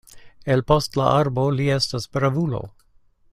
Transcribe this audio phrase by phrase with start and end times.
[0.53, 2.63] El post la arbo li estas bravulo.